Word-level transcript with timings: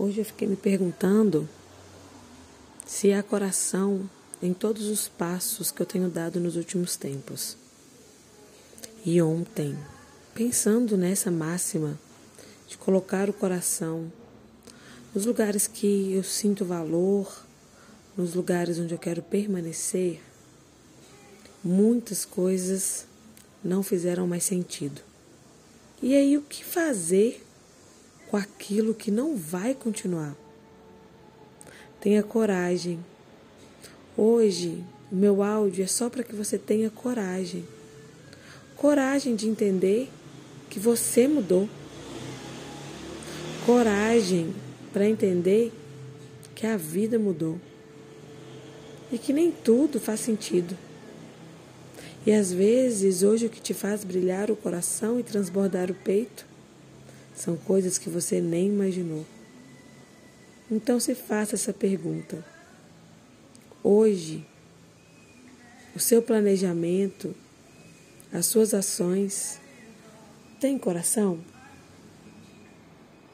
Hoje 0.00 0.20
eu 0.20 0.24
fiquei 0.24 0.46
me 0.46 0.54
perguntando 0.54 1.48
se 2.86 3.12
há 3.12 3.20
coração 3.20 4.08
em 4.40 4.54
todos 4.54 4.86
os 4.86 5.08
passos 5.08 5.72
que 5.72 5.82
eu 5.82 5.86
tenho 5.86 6.08
dado 6.08 6.38
nos 6.38 6.54
últimos 6.54 6.94
tempos. 6.94 7.56
E 9.04 9.20
ontem, 9.20 9.76
pensando 10.32 10.96
nessa 10.96 11.32
máxima 11.32 11.98
de 12.68 12.78
colocar 12.78 13.28
o 13.28 13.32
coração 13.32 14.12
nos 15.12 15.26
lugares 15.26 15.66
que 15.66 16.12
eu 16.12 16.22
sinto 16.22 16.64
valor, 16.64 17.44
nos 18.16 18.34
lugares 18.34 18.78
onde 18.78 18.94
eu 18.94 18.98
quero 19.00 19.20
permanecer, 19.20 20.22
muitas 21.64 22.24
coisas 22.24 23.04
não 23.64 23.82
fizeram 23.82 24.28
mais 24.28 24.44
sentido. 24.44 25.00
E 26.00 26.14
aí, 26.14 26.36
o 26.36 26.42
que 26.42 26.64
fazer 26.64 27.47
com 28.30 28.36
aquilo 28.36 28.94
que 28.94 29.10
não 29.10 29.36
vai 29.36 29.74
continuar. 29.74 30.36
Tenha 32.00 32.22
coragem. 32.22 32.98
Hoje, 34.16 34.84
o 35.10 35.16
meu 35.16 35.42
áudio 35.42 35.84
é 35.84 35.86
só 35.86 36.10
para 36.10 36.22
que 36.22 36.34
você 36.34 36.58
tenha 36.58 36.90
coragem. 36.90 37.64
Coragem 38.76 39.34
de 39.34 39.48
entender 39.48 40.10
que 40.68 40.78
você 40.78 41.26
mudou. 41.26 41.68
Coragem 43.64 44.54
para 44.92 45.08
entender 45.08 45.72
que 46.54 46.66
a 46.66 46.76
vida 46.76 47.18
mudou. 47.18 47.58
E 49.10 49.18
que 49.18 49.32
nem 49.32 49.50
tudo 49.50 49.98
faz 49.98 50.20
sentido. 50.20 50.76
E 52.26 52.32
às 52.32 52.52
vezes, 52.52 53.22
hoje 53.22 53.46
o 53.46 53.50
que 53.50 53.60
te 53.60 53.72
faz 53.72 54.04
brilhar 54.04 54.50
o 54.50 54.56
coração 54.56 55.18
e 55.18 55.22
transbordar 55.22 55.90
o 55.90 55.94
peito 55.94 56.47
são 57.38 57.56
coisas 57.56 57.98
que 57.98 58.10
você 58.10 58.40
nem 58.40 58.66
imaginou. 58.66 59.24
Então 60.70 60.98
se 60.98 61.14
faça 61.14 61.54
essa 61.54 61.72
pergunta. 61.72 62.44
Hoje, 63.82 64.44
o 65.94 66.00
seu 66.00 66.20
planejamento, 66.20 67.34
as 68.32 68.46
suas 68.46 68.74
ações, 68.74 69.60
tem 70.60 70.76
coração? 70.76 71.38